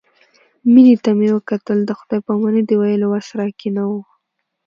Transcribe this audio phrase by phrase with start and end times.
[0.71, 3.91] مينې ته مې وکتل د خداى پاماني د ويلو وس راکښې نه و.